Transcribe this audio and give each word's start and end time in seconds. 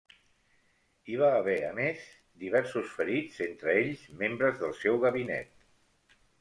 Hi 1.11 1.17
va 1.23 1.29
haver 1.41 1.57
a 1.67 1.69
més 1.81 2.07
diversos 2.45 2.89
ferits, 2.95 3.37
entre 3.49 3.79
ells 3.85 4.09
membres 4.25 4.61
del 4.65 4.77
seu 4.83 5.01
gabinet. 5.07 6.21